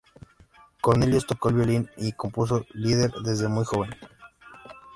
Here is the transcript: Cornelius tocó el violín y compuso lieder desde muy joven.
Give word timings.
Cornelius 0.81 1.27
tocó 1.27 1.49
el 1.49 1.55
violín 1.57 1.89
y 1.95 2.11
compuso 2.13 2.65
lieder 2.73 3.11
desde 3.23 3.47
muy 3.47 3.65
joven. 3.65 3.91